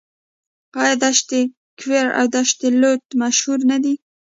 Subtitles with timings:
[0.81, 1.29] آیا دشت
[1.79, 3.93] کویر او دشت لوت مشهورې نه دي؟